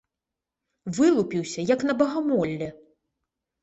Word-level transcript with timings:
Вылупіўся, 1.01 1.69
як 1.75 1.79
на 1.91 1.99
багамолле! 2.03 2.67